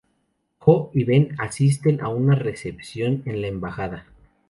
[0.57, 4.07] Jo y Ben asisten a una recepción en la embajada.